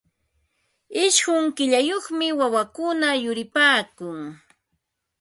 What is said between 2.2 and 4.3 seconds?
wawakuna yuripaakun.